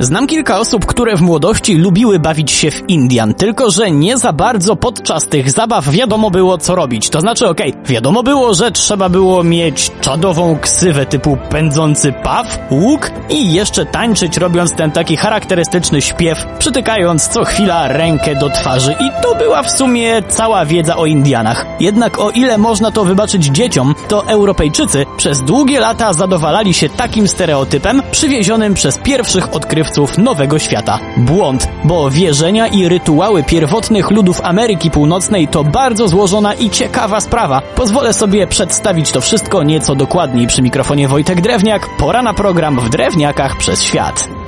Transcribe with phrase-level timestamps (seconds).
[0.00, 4.32] Znam kilka osób, które w młodości lubiły bawić się w Indian, tylko że nie za
[4.32, 7.10] bardzo podczas tych zabaw wiadomo było co robić.
[7.10, 12.58] To znaczy, okej, okay, wiadomo było, że trzeba było mieć czadową ksywę typu pędzący paw,
[12.70, 18.92] łuk i jeszcze tańczyć robiąc ten taki charakterystyczny śpiew, przytykając co chwila rękę do twarzy
[18.92, 21.66] i to była w sumie cała wiedza o Indianach.
[21.80, 27.28] Jednak o ile można to wybaczyć dzieciom, to Europejczycy przez długie lata zadowalali się takim
[27.28, 30.98] stereotypem przywiezionym przez pierwszych odkrywców Nowego Świata.
[31.16, 37.62] Błąd, bo wierzenia i rytuały pierwotnych ludów Ameryki Północnej to bardzo złożona i ciekawa sprawa.
[37.76, 41.96] Pozwolę sobie przedstawić to wszystko nieco dokładniej przy mikrofonie Wojtek Drewniak.
[41.98, 44.39] Pora na program w Drewniakach przez świat.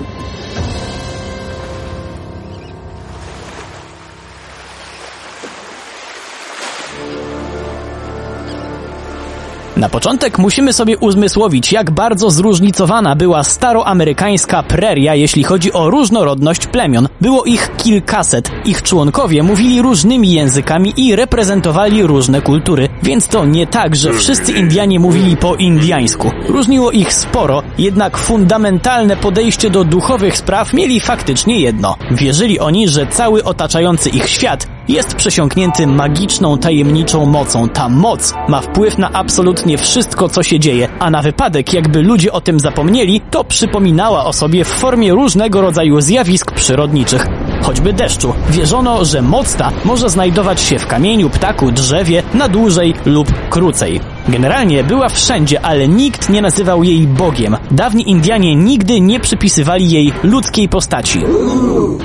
[9.76, 16.66] Na początek musimy sobie uzmysłowić, jak bardzo zróżnicowana była staroamerykańska preria, jeśli chodzi o różnorodność
[16.66, 17.08] plemion.
[17.20, 23.66] Było ich kilkaset, ich członkowie mówili różnymi językami i reprezentowali różne kultury, więc to nie
[23.66, 26.30] tak, że wszyscy Indianie mówili po indiańsku.
[26.48, 31.96] Różniło ich sporo, jednak fundamentalne podejście do duchowych spraw mieli faktycznie jedno.
[32.10, 37.68] Wierzyli oni, że cały otaczający ich świat jest przesiąknięty magiczną, tajemniczą mocą.
[37.68, 42.32] Ta moc ma wpływ na absolutnie wszystko, co się dzieje, a na wypadek, jakby ludzie
[42.32, 47.26] o tym zapomnieli, to przypominała o sobie w formie różnego rodzaju zjawisk przyrodniczych.
[47.62, 48.34] Choćby deszczu.
[48.50, 54.00] Wierzono, że moc ta może znajdować się w kamieniu, ptaku, drzewie na dłużej lub krócej.
[54.28, 57.56] Generalnie była wszędzie, ale nikt nie nazywał jej Bogiem.
[57.70, 61.18] Dawni Indianie nigdy nie przypisywali jej ludzkiej postaci.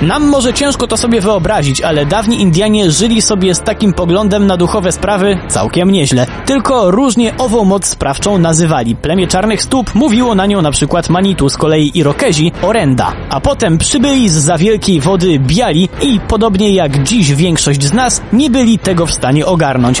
[0.02, 4.56] Nam może ciężko to sobie wyobrazić, ale dawni Indianie żyli sobie z takim poglądem na
[4.56, 6.26] duchowe sprawy całkiem nieźle.
[6.46, 8.96] Tylko różnie ową moc sprawczą nazywali.
[8.96, 13.12] Plemię Czarnych Stóp mówiło na nią na przykład Manitu, z kolei Irokezi Orenda.
[13.30, 18.22] A potem przybyli z za wielkiej wody Biali i podobnie jak dziś większość z nas
[18.32, 20.00] nie byli tego w stanie ogarnąć.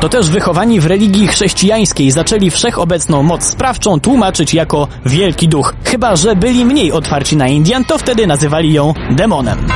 [0.00, 1.49] To też wychowani w religii chrześcijańskiej
[2.10, 5.74] zaczęli wszechobecną moc sprawczą tłumaczyć jako wielki duch.
[5.84, 9.66] Chyba, że byli mniej otwarci na Indian, to wtedy nazywali ją demonem.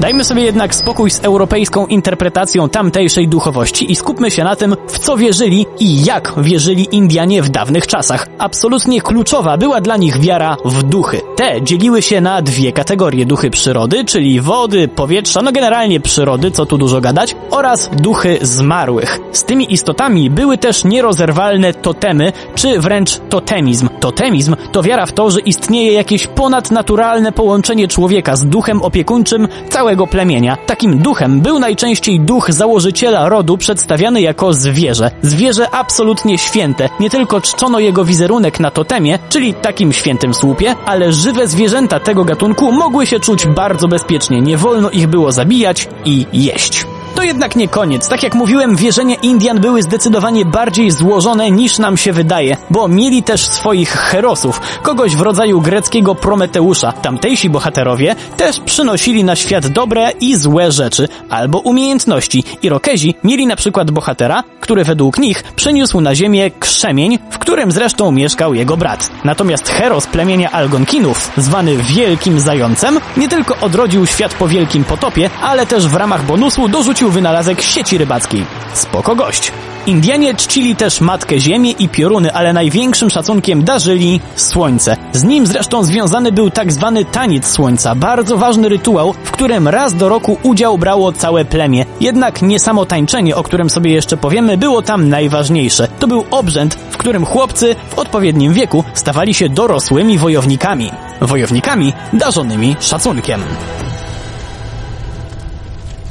[0.00, 4.98] Dajmy sobie jednak spokój z europejską interpretacją tamtejszej duchowości i skupmy się na tym, w
[4.98, 8.26] co wierzyli i jak wierzyli Indianie w dawnych czasach.
[8.38, 11.20] Absolutnie kluczowa była dla nich wiara w duchy.
[11.36, 16.66] Te dzieliły się na dwie kategorie: duchy przyrody, czyli wody, powietrza, no generalnie przyrody, co
[16.66, 19.20] tu dużo gadać, oraz duchy zmarłych.
[19.32, 23.88] Z tymi istotami były też nierozerwalne totemy, czy wręcz totemizm.
[24.00, 29.89] Totemizm to wiara w to, że istnieje jakieś ponadnaturalne połączenie człowieka z duchem opiekuńczym całego
[29.90, 30.56] całego plemienia.
[30.56, 35.10] Takim duchem był najczęściej duch założyciela rodu przedstawiany jako zwierzę.
[35.22, 36.88] Zwierzę absolutnie święte.
[37.00, 42.24] Nie tylko czczono jego wizerunek na totemie, czyli takim świętym słupie, ale żywe zwierzęta tego
[42.24, 44.40] gatunku mogły się czuć bardzo bezpiecznie.
[44.40, 46.86] Nie wolno ich było zabijać i jeść.
[47.14, 48.08] To jednak nie koniec.
[48.08, 53.22] Tak jak mówiłem, wierzenia Indian były zdecydowanie bardziej złożone niż nam się wydaje, bo mieli
[53.22, 56.92] też swoich herosów, kogoś w rodzaju greckiego Prometeusza.
[56.92, 62.44] Tamtejsi bohaterowie też przynosili na świat dobre i złe rzeczy, albo umiejętności.
[62.62, 68.12] Irokezi mieli na przykład bohatera, który według nich przyniósł na ziemię krzemień, w którym zresztą
[68.12, 69.10] mieszkał jego brat.
[69.24, 75.66] Natomiast heros plemienia Algonkinów, zwany Wielkim Zającem, nie tylko odrodził świat po wielkim potopie, ale
[75.66, 78.44] też w ramach bonusu dorzucił wynalazek sieci rybackiej.
[78.74, 79.52] Spoko gość.
[79.86, 84.96] Indianie czcili też Matkę Ziemię i pioruny, ale największym szacunkiem darzyli Słońce.
[85.12, 89.94] Z nim zresztą związany był tak zwany taniec Słońca, bardzo ważny rytuał, w którym raz
[89.94, 91.86] do roku udział brało całe plemię.
[92.00, 95.88] Jednak nie samo tańczenie, o którym sobie jeszcze powiemy, było tam najważniejsze.
[95.98, 100.90] To był obrzęd, w którym chłopcy w odpowiednim wieku stawali się dorosłymi wojownikami.
[101.20, 103.42] Wojownikami darzonymi szacunkiem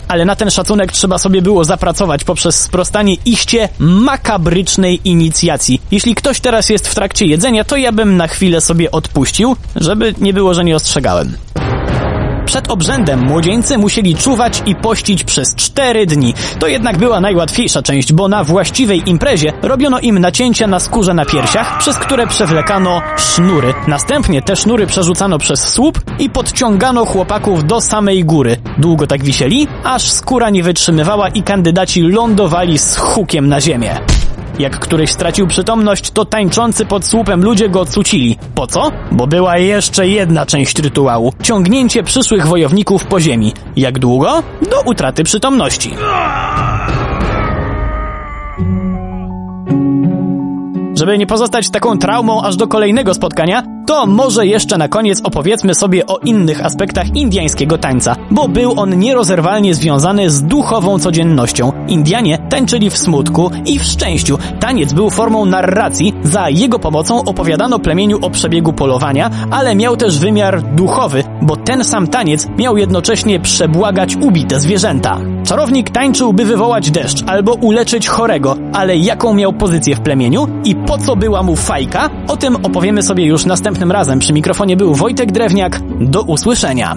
[0.10, 5.82] ale na ten szacunek trzeba sobie było zapracować poprzez sprostanie iście makabrycznej inicjacji.
[5.92, 10.16] Jeśli ktoś teraz jest w trakcie jedzenia, to ja bym na chwilę sobie odpuścił, żeby
[10.22, 11.38] nie było, że nie ostrzegałem.
[12.50, 16.34] Przed obrzędem młodzieńcy musieli czuwać i pościć przez cztery dni.
[16.60, 21.26] To jednak była najłatwiejsza część, bo na właściwej imprezie robiono im nacięcia na skórze na
[21.26, 23.74] piersiach, przez które przewlekano sznury.
[23.88, 28.58] Następnie te sznury przerzucano przez słup i podciągano chłopaków do samej góry.
[28.78, 34.00] Długo tak wisieli, aż skóra nie wytrzymywała i kandydaci lądowali z hukiem na ziemię.
[34.60, 38.38] Jak któryś stracił przytomność, to tańczący pod słupem ludzie go cucili.
[38.56, 38.92] Po co?
[39.12, 41.34] Bo była jeszcze jedna część rytuału.
[41.44, 43.54] Ciągnięcie przyszłych wojowników po ziemi.
[43.76, 44.44] Jak długo?
[44.72, 45.92] Do utraty przytomności.
[51.00, 55.76] żeby nie pozostać taką traumą aż do kolejnego spotkania, to może jeszcze na koniec opowiedzmy
[55.76, 61.72] sobie o innych aspektach indiańskiego tańca, bo był on nierozerwalnie związany z duchową codziennością.
[61.88, 64.38] Indianie tańczyli w smutku i w szczęściu.
[64.60, 70.20] Taniec był formą narracji, za jego pomocą opowiadano plemieniu o przebiegu polowania, ale miał też
[70.20, 75.20] wymiar duchowy, bo ten sam taniec miał jednocześnie przebłagać ubite zwierzęta.
[75.44, 80.76] Czarownik tańczył, by wywołać deszcz albo uleczyć chorego, ale jaką miał pozycję w plemieniu i
[80.76, 82.10] po co była mu fajka?
[82.28, 84.20] O tym opowiemy sobie już następnym razem.
[84.20, 85.82] Przy mikrofonie był Wojtek Drewniak.
[86.00, 86.96] Do usłyszenia.